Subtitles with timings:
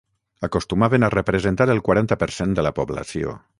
[0.47, 3.39] Acostumaven a representar el quaranta per cent -de la població-.